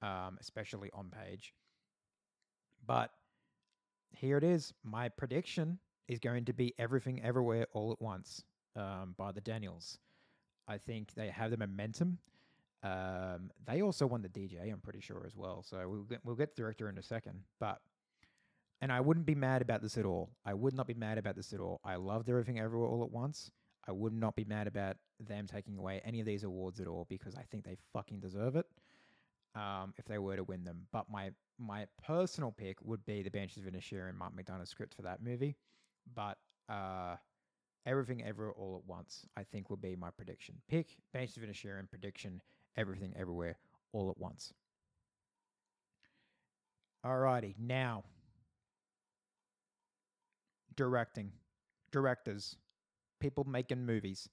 [0.02, 1.54] um, especially on page.
[2.86, 3.10] But
[4.10, 4.72] here it is.
[4.82, 8.42] My prediction is going to be Everything Everywhere All at Once
[8.76, 9.98] um, by the Daniels.
[10.66, 12.18] I think they have the momentum.
[12.82, 15.62] Um, they also won the DJ, I'm pretty sure as well.
[15.62, 17.80] So we'll get we'll get the director in a second, but
[18.80, 20.30] and I wouldn't be mad about this at all.
[20.44, 21.80] I would not be mad about this at all.
[21.84, 23.50] I loved everything everywhere all at once.
[23.88, 27.06] I would not be mad about them taking away any of these awards at all
[27.08, 28.66] because I think they fucking deserve it.
[29.56, 33.30] Um, if they were to win them, but my my personal pick would be the
[33.30, 35.56] Banshees of Inisherin and Mark McDonagh script for that movie.
[36.14, 36.38] But
[36.68, 37.16] uh,
[37.84, 40.54] everything ever all at once, I think will be my prediction.
[40.68, 42.40] Pick Banshees of Inisherin prediction
[42.76, 43.56] everything everywhere
[43.92, 44.52] all at once.
[47.04, 48.04] Alrighty, now
[50.76, 51.32] directing,
[51.90, 52.56] directors,
[53.20, 54.28] people making movies.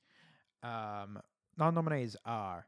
[0.63, 1.19] Um,
[1.59, 2.65] our nominees are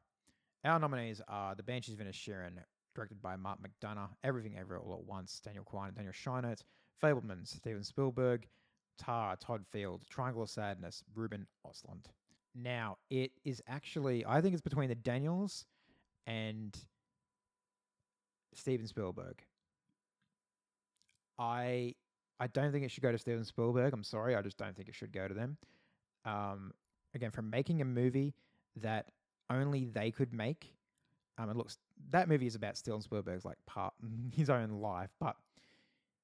[0.65, 2.51] our nominees are The Banshees of Inisherin,
[2.93, 6.62] directed by Mark McDonagh, Everything Everywhere All at Once, Daniel Kwan and Daniel Scheinert,
[7.01, 8.47] Fabelman, Steven Spielberg,
[8.97, 12.05] Tar, Todd Field, Triangle of Sadness, Ruben Ostlund.
[12.53, 15.65] Now, it is actually, I think it's between the Daniels
[16.27, 16.77] and
[18.53, 19.41] Steven Spielberg.
[21.38, 21.95] I
[22.41, 23.93] I don't think it should go to Steven Spielberg.
[23.93, 25.58] I'm sorry, I just don't think it should go to them.
[26.29, 26.73] Um,
[27.15, 28.35] again, from making a movie
[28.77, 29.11] that
[29.49, 30.75] only they could make,
[31.37, 31.77] Um, it looks
[32.11, 33.93] that movie is about Steven Spielberg's like part
[34.31, 35.35] his own life, but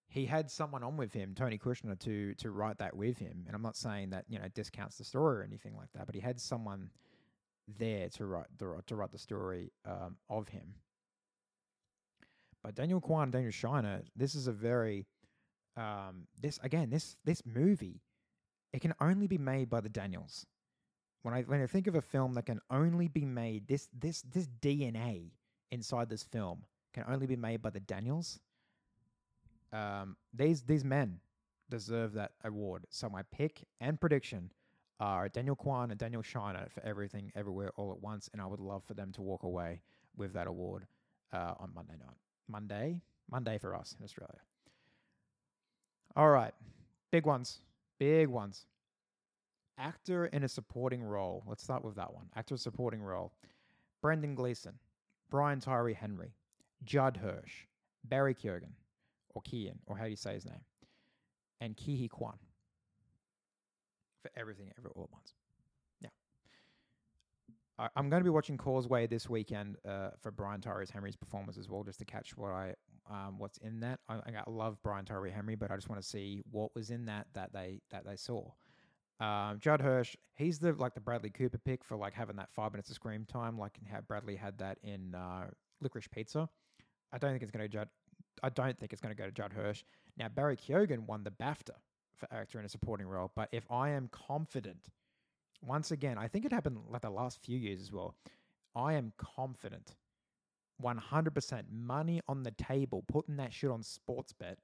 [0.07, 3.43] he had someone on with him, Tony Kushner, to to write that with him.
[3.47, 6.15] And I'm not saying that you know discounts the story or anything like that, but
[6.15, 6.89] he had someone
[7.79, 10.75] there to write the to write the story um, of him.
[12.63, 15.07] But Daniel Kwan, Daniel Shiner, this is a very
[15.77, 18.01] um, this again this this movie,
[18.75, 20.45] it can only be made by the Daniels.
[21.21, 24.21] When I when I think of a film that can only be made, this this
[24.23, 25.31] this DNA
[25.71, 28.39] inside this film can only be made by the Daniels.
[29.71, 31.21] Um, these these men
[31.69, 32.85] deserve that award.
[32.89, 34.51] So my pick and prediction
[34.99, 38.59] are Daniel Kwan and Daniel Shiner for everything, everywhere, all at once, and I would
[38.59, 39.81] love for them to walk away
[40.17, 40.85] with that award
[41.31, 42.17] uh, on Monday night.
[42.49, 44.41] Monday, Monday for us in Australia.
[46.15, 46.53] All right,
[47.11, 47.59] big ones,
[47.99, 48.65] big ones.
[49.77, 51.43] Actor in a supporting role.
[51.47, 52.27] Let's start with that one.
[52.36, 53.34] Actor supporting role.
[54.01, 54.73] Brendan Gleeson,
[55.29, 56.34] Brian Tyree Henry,
[56.84, 57.65] Judd Hirsch,
[58.03, 58.73] Barry Keoghan,
[59.34, 60.63] or Kian, or how do you say his name?
[61.60, 62.38] And Huy Quan.
[64.21, 65.34] For everything, ever, all at once.
[67.77, 71.57] I, I'm going to be watching Causeway this weekend uh, for Brian Tyree Henry's performance
[71.57, 72.75] as well, just to catch what I
[73.09, 73.99] um, what's in that.
[74.09, 77.05] I, I love Brian Tyree Henry, but I just want to see what was in
[77.05, 78.51] that that they that they saw.
[79.19, 82.71] Um, Judd Hirsch, he's the like the Bradley Cooper pick for like having that five
[82.71, 85.45] minutes of screen time, like how Bradley had that in uh,
[85.81, 86.49] Licorice Pizza.
[87.13, 87.89] I don't think it's going to Judd.
[88.43, 89.83] I don't think it's going to go to Judd Hirsch.
[90.17, 91.75] Now Barry Keoghan won the BAFTA
[92.15, 94.89] for actor in a supporting role, but if I am confident,
[95.65, 98.15] once again, I think it happened like the last few years as well.
[98.75, 99.95] I am confident,
[100.84, 104.56] 100% money on the table, putting that shit on Sportsbet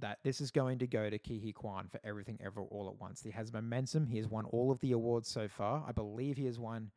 [0.00, 3.22] that this is going to go to Huy Quan for everything ever all at once.
[3.22, 4.06] He has momentum.
[4.06, 5.84] He has won all of the awards so far.
[5.86, 6.90] I believe he has won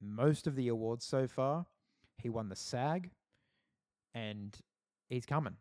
[0.00, 1.66] most of the awards so far.
[2.18, 3.10] He won the SAG,
[4.14, 4.56] and
[5.08, 5.56] he's coming.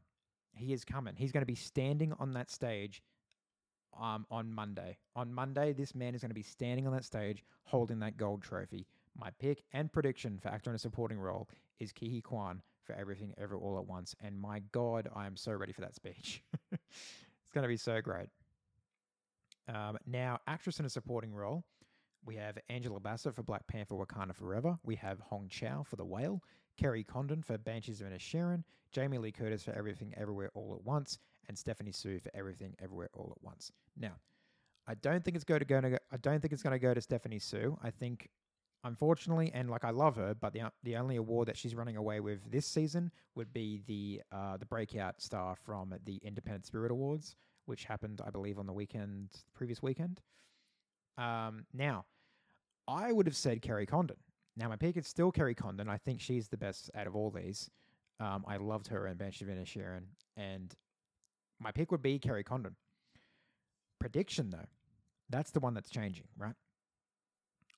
[0.55, 1.15] He is coming.
[1.17, 3.03] He's going to be standing on that stage
[3.99, 4.97] um, on Monday.
[5.15, 8.41] On Monday, this man is going to be standing on that stage holding that gold
[8.41, 8.85] trophy.
[9.17, 11.47] My pick and prediction for actor in a supporting role
[11.79, 14.15] is Ke Huy Quan for everything ever all at once.
[14.23, 16.43] And my God, I am so ready for that speech.
[16.71, 18.29] it's going to be so great.
[19.67, 21.63] Um, now, actress in a supporting role,
[22.23, 24.77] we have Angela Bassett for Black Panther Wakanda Forever.
[24.83, 26.41] We have Hong Chau for The Whale,
[26.77, 31.19] Kerry Condon for Banshees of Inisherin, Jamie Lee Curtis for Everything Everywhere All at Once,
[31.47, 33.71] and Stephanie Sue for Everything Everywhere All at Once.
[33.97, 34.13] Now,
[34.87, 35.99] I don't think it's going to go to.
[36.11, 37.77] I don't think it's going to go to Stephanie Sue.
[37.83, 38.29] I think
[38.83, 42.19] unfortunately, and like I love her, but the the only award that she's running away
[42.19, 47.35] with this season would be the uh, the breakout star from the Independent Spirit Awards,
[47.65, 50.21] which happened, I believe, on the weekend, previous weekend.
[51.17, 52.05] Um, now,
[52.87, 54.17] I would have said Kerry Condon.
[54.57, 55.89] Now, my pick is still Kerry Condon.
[55.89, 57.69] I think she's the best out of all these.
[58.19, 60.07] Um, I loved her in Banshee of Sharon.
[60.37, 60.73] and
[61.59, 62.75] my pick would be Kerry Condon.
[63.99, 64.67] Prediction, though,
[65.29, 66.55] that's the one that's changing, right?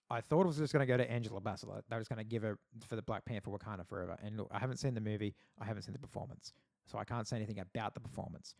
[0.10, 1.70] I thought it was just going to go to Angela Bassett.
[1.90, 4.18] They was going to give her for the Black Panther Wakanda Forever.
[4.24, 5.36] And look, I haven't seen the movie.
[5.60, 6.54] I haven't seen the performance.
[6.86, 8.56] So I can't say anything about the performance.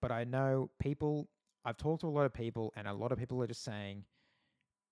[0.00, 1.28] But I know people,
[1.64, 4.04] I've talked to a lot of people, and a lot of people are just saying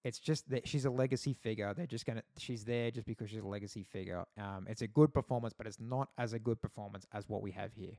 [0.05, 1.73] it's just that she's a legacy figure.
[1.75, 4.25] They're just to, she's there just because she's a legacy figure.
[4.38, 7.51] Um, it's a good performance, but it's not as a good performance as what we
[7.53, 7.95] have here.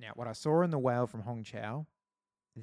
[0.00, 1.86] Now, what I saw in The Whale from Hong Chau,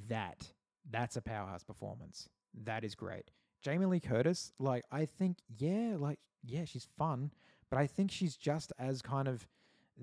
[0.08, 0.48] that,
[0.90, 2.30] that's a powerhouse performance.
[2.64, 3.32] That is great.
[3.62, 7.32] Jamie Lee Curtis, like I think, yeah, like yeah, she's fun,
[7.70, 9.46] but I think she's just as kind of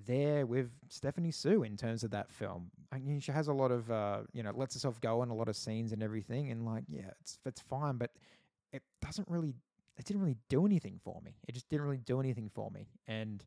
[0.06, 2.70] there with Stephanie Sue in terms of that film.
[2.90, 5.34] I mean, she has a lot of uh, you know, lets herself go in a
[5.34, 8.10] lot of scenes and everything, and like yeah, it's it's fine, but
[8.72, 9.54] it doesn't really,
[9.96, 11.36] it didn't really do anything for me.
[11.48, 12.88] It just didn't really do anything for me.
[13.06, 13.44] And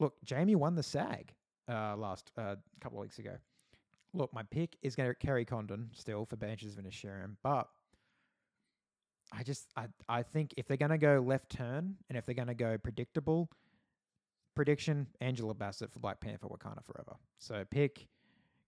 [0.00, 1.32] look, Jamie won the SAG
[1.68, 3.36] uh, last uh, couple of weeks ago.
[4.12, 7.68] Look, my pick is going to Kerry Condon still for Banshees of Inisherin, but
[9.32, 12.54] I just I I think if they're gonna go left turn and if they're gonna
[12.54, 13.50] go predictable,
[14.54, 17.16] prediction Angela Bassett for Black Panther Wakanda Forever.
[17.38, 18.06] So pick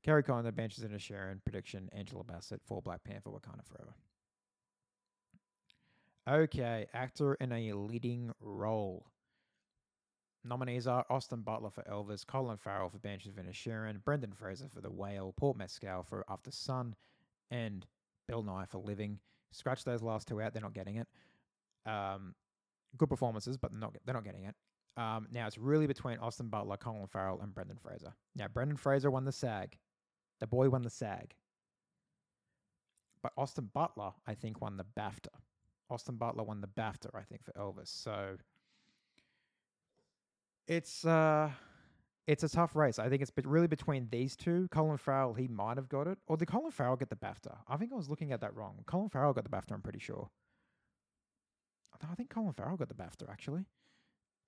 [0.03, 1.41] Kerry Condon, Banshees of Inisherin.
[1.45, 3.95] Prediction Angela Bassett for Black Panther Wakanda Forever.
[6.29, 9.07] Okay, actor in a leading role.
[10.45, 14.81] Nominees are Austin Butler for Elvis, Colin Farrell for Banshees of Inisherin, Brendan Fraser for
[14.81, 16.95] The Whale, Paul Mescal for Aftersun,
[17.53, 17.87] and
[18.27, 19.21] Bill Nighy for Living.
[19.53, 21.07] Scratch those last two out; they're not getting it.
[21.89, 22.35] Um,
[22.97, 24.55] good performances, but they're not they're not getting it.
[24.97, 28.13] Um, now it's really between Austin Butler, Colin Farrell, and Brendan Fraser.
[28.35, 29.79] Now Brendan Fraser won the SAG,
[30.41, 31.35] the boy won the SAG,
[33.23, 35.29] but Austin Butler I think won the BAFTA.
[35.91, 37.89] Austin Butler won the BAFTA I think for Elvis.
[37.89, 38.37] So
[40.67, 41.51] it's uh,
[42.27, 42.99] it's a tough race.
[42.99, 44.69] I think it's really between these two.
[44.71, 47.57] Colin Farrell, he might have got it, or did Colin Farrell get the BAFTA?
[47.69, 48.83] I think I was looking at that wrong.
[48.87, 49.73] Colin Farrell got the BAFTA.
[49.73, 50.29] I'm pretty sure.
[52.03, 53.65] No, I think Colin Farrell got the BAFTA actually.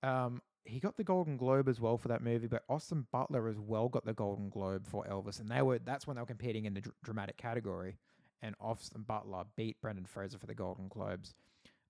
[0.03, 3.59] Um, he got the Golden Globe as well for that movie, but Austin Butler as
[3.59, 6.65] well got the Golden Globe for Elvis, and they were that's when they were competing
[6.65, 7.97] in the dr- dramatic category,
[8.41, 11.33] and Austin Butler beat Brendan Fraser for the Golden Globes.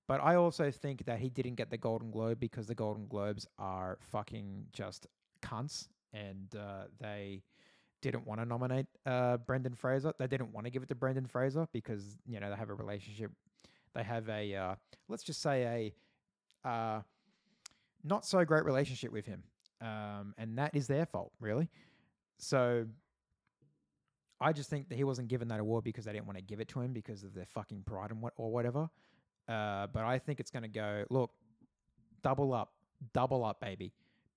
[0.08, 3.46] But I also think that he didn't get the Golden Globe because the Golden Globes
[3.60, 5.06] are fucking just
[5.44, 7.44] cunts, and uh, they
[8.02, 10.14] didn't want to nominate uh, Brendan Fraser.
[10.18, 12.74] They didn't want to give it to Brendan Fraser because you know they have a
[12.74, 13.32] relationship.
[13.94, 14.76] They have a uh,
[15.08, 15.94] let's just say
[16.66, 17.02] a uh,
[18.04, 19.44] not so great relationship with him,
[19.82, 21.70] um, and that is their fault, really.
[22.38, 22.86] So
[24.42, 26.60] I just think that he wasn't given that award because they didn't want to give
[26.60, 28.90] it to him because of their fucking pride and what or whatever.
[29.48, 31.06] Uh, but I think it's going to go.
[31.10, 31.32] Look,
[32.22, 32.74] double up,
[33.14, 33.92] double up, baby.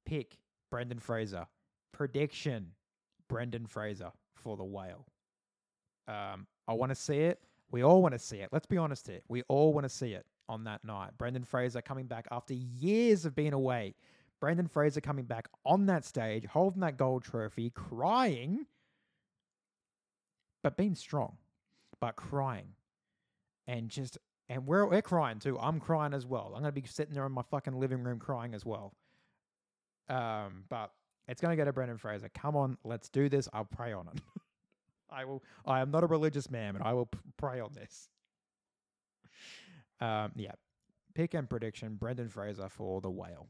[0.04, 0.38] Pick
[0.70, 1.46] Brendan Fraser.
[1.92, 2.72] Prediction:
[3.28, 5.06] Brendan Fraser for the whale.
[6.08, 7.40] Um, I want to see it.
[7.70, 8.48] We all want to see it.
[8.52, 9.20] Let's be honest here.
[9.28, 11.10] We all want to see it on that night.
[11.16, 13.94] Brendan Fraser coming back after years of being away.
[14.40, 18.66] Brendan Fraser coming back on that stage, holding that gold trophy, crying,
[20.62, 21.36] but being strong,
[22.00, 22.74] but crying.
[23.66, 25.58] And just, and we're, we're crying too.
[25.58, 26.52] I'm crying as well.
[26.54, 28.94] I'm to be sitting there in my fucking living room crying as well.
[30.08, 30.92] Um, but
[31.28, 32.28] it's to go to Brendan Fraser.
[32.28, 33.48] Come on, let's do this.
[33.52, 34.20] I'll pray on it.
[35.10, 35.42] I will.
[35.66, 38.08] I am not a religious man, but I will pray on this.
[40.00, 40.50] Um, yeah,
[41.14, 43.46] pick and prediction: Brendan Fraser for The Whale.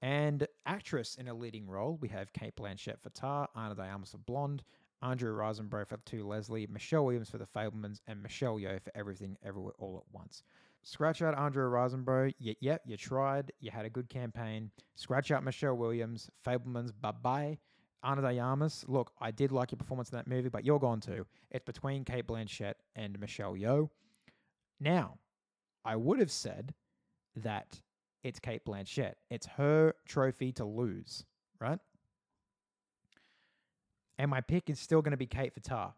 [0.00, 4.12] And actress in a leading role, we have Cate Blanchett for Tar, Ana de Armas
[4.12, 4.62] for Blonde,
[5.02, 9.36] Andrea Riseborough for To Leslie, Michelle Williams for The Fabelmans, and Michelle Yeoh for Everything
[9.44, 10.42] Everywhere All at Once.
[10.82, 12.32] Scratch out Andrea Riseborough.
[12.40, 13.52] Y- yep, you tried.
[13.60, 14.70] You had a good campaign.
[14.94, 16.30] Scratch out Michelle Williams.
[16.46, 17.58] Fabelmans, bye bye.
[18.02, 21.26] Ana de look, I did like your performance in that movie, but you're gone too.
[21.50, 23.90] It's between Cate Blanchett and Michelle Yeoh.
[24.78, 25.18] Now,
[25.84, 26.72] I would have said
[27.34, 27.80] that
[28.22, 29.14] it's Cate Blanchett.
[29.30, 31.24] It's her trophy to lose,
[31.60, 31.78] right?
[34.18, 35.92] And my pick is still going to be Kate Vitar.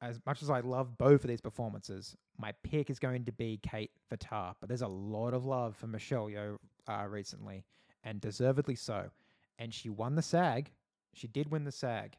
[0.00, 3.58] As much as I love both of these performances, my pick is going to be
[3.62, 4.54] Kate Vitar.
[4.60, 6.58] But there's a lot of love for Michelle Yeoh
[6.88, 7.64] uh, recently,
[8.02, 9.10] and deservedly so.
[9.58, 10.70] And she won the SAG.
[11.14, 12.16] She did win the SAG.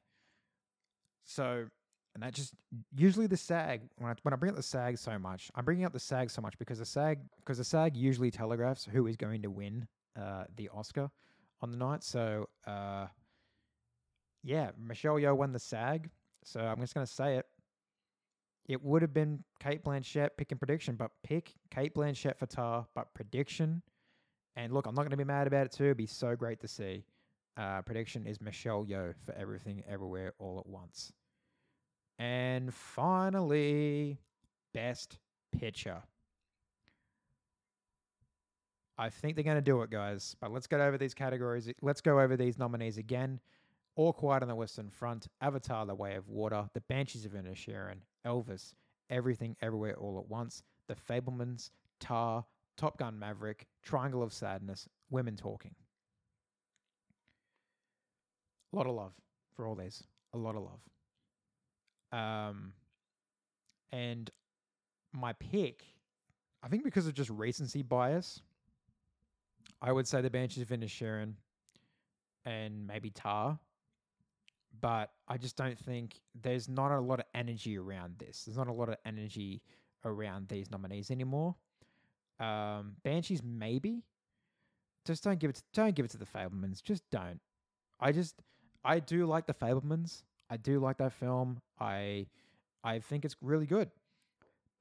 [1.25, 1.67] So,
[2.13, 2.53] and that just
[2.95, 5.85] usually the SAG when I when I bring up the SAG so much, I'm bringing
[5.85, 9.17] up the SAG so much because the SAG because the SAG usually telegraphs who is
[9.17, 9.87] going to win
[10.19, 11.11] uh, the Oscar
[11.61, 12.03] on the night.
[12.03, 13.07] So, uh,
[14.45, 16.09] yeah, Michelle Yeoh won the SAG.
[16.43, 17.45] So I'm just going to say it.
[18.67, 23.13] It would have been Cate Blanchett picking prediction, but pick Cate Blanchett for Tar, but
[23.13, 23.81] prediction.
[24.55, 25.85] And look, I'm not going to be mad about it too.
[25.85, 27.03] It'd be so great to see.
[27.57, 31.11] Uh, prediction is Michelle Yeoh for Everything Everywhere All at Once.
[32.19, 34.19] And finally,
[34.73, 35.17] Best
[35.57, 36.03] Picture.
[38.97, 40.35] I think they're going to do it, guys.
[40.39, 41.69] But let's go over these categories.
[41.81, 43.39] Let's go over these nominees again.
[43.95, 47.99] All Quiet on the Western Front, Avatar: The Way of Water, The Banshees of Inisherin,
[48.25, 48.73] Elvis,
[49.09, 52.45] Everything Everywhere All at Once, The Fabelmans, Tar,
[52.77, 55.75] Top Gun Maverick, Triangle of Sadness, Women Talking.
[58.73, 59.13] A lot of love
[59.55, 60.03] for all these.
[60.33, 62.19] A lot of love.
[62.19, 62.73] Um,
[63.91, 64.29] and
[65.13, 65.85] my pick,
[66.61, 68.41] I think because of just recency bias,
[69.81, 71.33] I would say the Banshees of Inisherin
[72.45, 73.59] and maybe Tar.
[74.81, 78.43] But I just don't think there's not a lot of energy around this.
[78.45, 79.61] There's not a lot of energy
[80.03, 81.55] around these nominees anymore.
[82.39, 84.03] Um, Banshees maybe.
[85.05, 85.57] Just don't give it.
[85.57, 86.81] To, don't give it to the Fabelmans.
[86.81, 87.39] Just don't.
[87.99, 88.35] I just
[88.83, 90.23] I do like the Fabelmans.
[90.49, 91.61] I do like that film.
[91.79, 92.27] I
[92.83, 93.89] I think it's really good.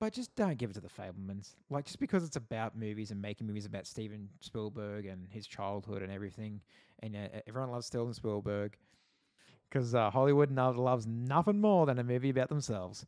[0.01, 1.55] But just don't give it to the Fabelmans.
[1.71, 6.03] Like just because it's about movies and making movies about Steven Spielberg and his childhood
[6.03, 6.61] and everything,
[7.01, 8.77] and uh, everyone loves Steven Spielberg
[9.75, 13.05] because uh, Hollywood loves nothing more than a movie about themselves.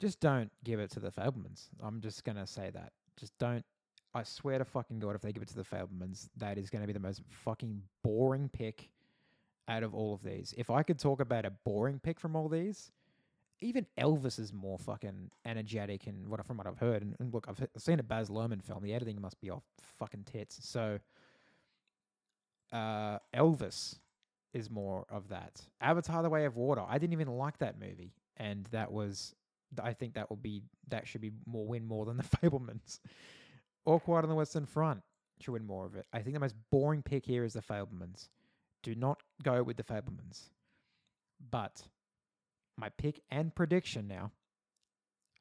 [0.00, 1.68] Just don't give it to the Fabelmans.
[1.80, 2.92] I'm just gonna say that.
[3.16, 3.64] Just don't.
[4.12, 6.86] I swear to fucking god, if they give it to the Fabelmans, that is to
[6.86, 8.90] be the most fucking boring pick
[9.68, 10.52] out of all of these.
[10.58, 12.90] If I could talk about a boring pick from all these,
[13.60, 17.02] even Elvis is more fucking energetic and what from what I've heard.
[17.02, 18.82] And, and look, I've seen a Baz Luhrmann film.
[18.82, 19.62] The editing must be off
[19.98, 20.58] fucking tits.
[20.68, 20.98] So,
[22.72, 23.96] uh, Elvis
[24.54, 25.60] is more of that.
[25.80, 26.82] Avatar: The Way of Water.
[26.88, 29.34] I didn't even like that movie, and that was.
[29.82, 33.00] I think that will be that should be more win more than the Fabelmans.
[33.84, 35.02] All Quiet on the Western Front.
[35.40, 36.06] should win more of it.
[36.12, 38.28] I think the most boring pick here is the Fabelmans.
[38.82, 40.48] Do not go with the Fabelmans.
[41.50, 41.82] But
[42.76, 44.30] my pick and prediction now,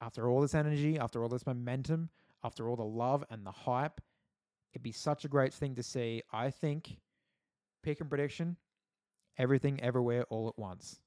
[0.01, 2.09] after all this energy, after all this momentum,
[2.43, 4.01] after all the love and the hype,
[4.73, 6.21] it'd be such a great thing to see.
[6.31, 6.97] I think
[7.83, 8.57] pick and prediction,
[9.37, 10.99] everything, everywhere, all at once.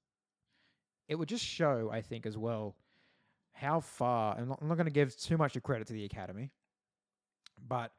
[1.09, 2.75] It would just show, I think, as well,
[3.53, 4.37] how far.
[4.37, 6.51] I'm not, not going to give too much of credit to the Academy,
[7.69, 7.93] but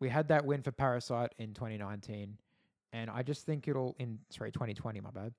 [0.00, 2.38] we had that win for Parasite in 2019,
[2.92, 5.32] and I just think it'll in sorry 2020, my bad.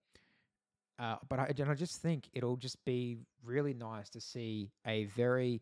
[0.99, 5.05] Uh, but I, and I just think it'll just be really nice to see a
[5.05, 5.61] very,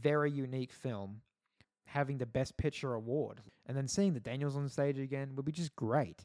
[0.00, 1.20] very unique film
[1.84, 5.52] having the Best Picture award, and then seeing the Daniels on stage again would be
[5.52, 6.24] just great.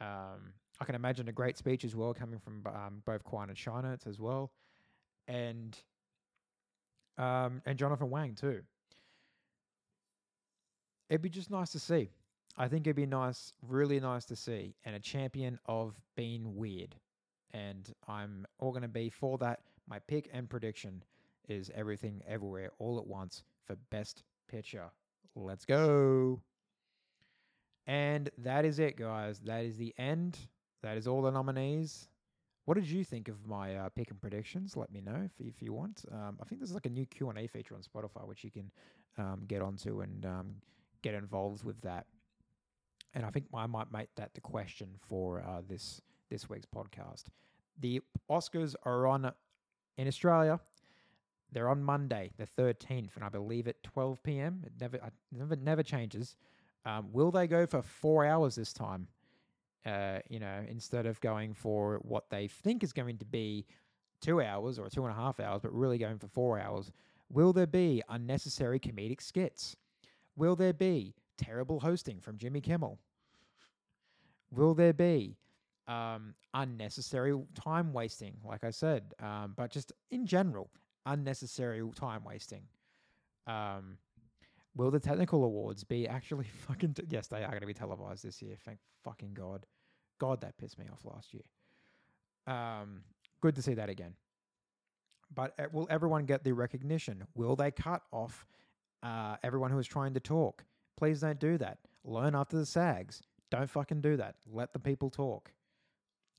[0.00, 3.58] Um, I can imagine a great speech as well coming from um, both Kwan and
[3.58, 4.52] Scheinert as well,
[5.28, 5.78] and
[7.18, 8.62] um, and Jonathan Wang too.
[11.08, 12.10] It'd be just nice to see.
[12.56, 16.96] I think it'd be nice, really nice to see, and a champion of being weird.
[17.52, 19.60] And I'm all going to be for that.
[19.88, 21.02] My pick and prediction
[21.48, 24.90] is everything, everywhere, all at once for best picture.
[25.34, 26.40] Let's go.
[27.86, 29.40] And that is it, guys.
[29.40, 30.38] That is the end.
[30.82, 32.08] That is all the nominees.
[32.64, 34.76] What did you think of my uh, pick and predictions?
[34.76, 36.04] Let me know if, if you want.
[36.12, 38.50] Um, I think there's like a new Q and A feature on Spotify which you
[38.50, 38.70] can
[39.18, 40.54] um, get onto and um,
[41.02, 42.06] get involved with that.
[43.14, 47.24] And I think I might make that the question for uh, this this week's podcast.
[47.80, 49.32] The Oscars are on
[49.98, 50.60] in Australia.
[51.52, 54.62] They're on Monday, the 13th, and I believe at 12 p.m.
[54.64, 56.36] It never, it never, never changes.
[56.86, 59.08] Um, will they go for four hours this time?
[59.84, 63.66] Uh, you know, instead of going for what they think is going to be
[64.20, 66.90] two hours or two and a half hours, but really going for four hours.
[67.28, 69.76] Will there be unnecessary comedic skits?
[70.36, 72.98] Will there be terrible hosting from Jimmy Kimmel?
[74.50, 75.36] Will there be
[75.88, 80.70] um, unnecessary time wasting, like I said, um, but just in general,
[81.06, 82.62] unnecessary time wasting?
[83.46, 83.96] Um,
[84.74, 86.94] will the technical awards be actually fucking?
[86.94, 88.56] T- yes, they are going to be televised this year.
[88.64, 89.66] Thank fucking God.
[90.18, 91.42] God, that pissed me off last year.
[92.46, 93.02] Um,
[93.40, 94.14] good to see that again.
[95.34, 97.24] But uh, will everyone get the recognition?
[97.34, 98.46] Will they cut off
[99.02, 100.64] uh, everyone who is trying to talk?
[100.96, 101.78] Please don't do that.
[102.04, 103.22] Learn after the SAGs.
[103.50, 104.36] Don't fucking do that.
[104.50, 105.52] Let the people talk,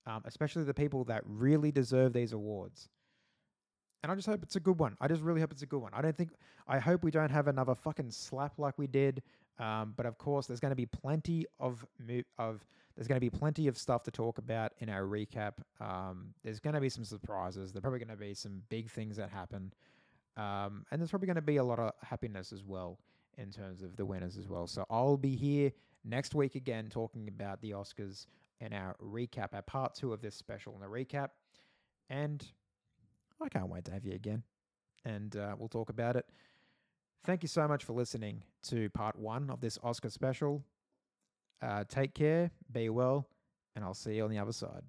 [0.05, 2.89] um, especially the people that really deserve these awards.
[4.03, 4.97] And I just hope it's a good one.
[4.99, 5.91] I just really hope it's a good one.
[5.93, 6.31] I don't think,
[6.67, 9.23] I hope we don't have another fucking slap like we did.
[9.59, 11.85] Um, but of course, there's going to be plenty of
[12.37, 15.53] of there's going to be plenty of stuff to talk about in our recap.
[15.79, 17.71] Um, there's going to be some surprises.
[17.71, 19.73] There's probably going to be some big things that happen.
[20.37, 22.99] Um, and there's probably going to be a lot of happiness as well
[23.37, 24.67] in terms of the winners as well.
[24.67, 25.71] So I'll be here
[26.03, 28.27] next week again talking about the Oscars
[28.61, 31.29] and our recap, our part two of this special and the recap.
[32.09, 32.45] And
[33.43, 34.43] I can't wait to have you again.
[35.05, 36.25] And uh, we'll talk about it.
[37.25, 40.63] Thank you so much for listening to part one of this Oscar special.
[41.61, 43.27] Uh, take care, be well,
[43.75, 44.83] and I'll see you on the other side.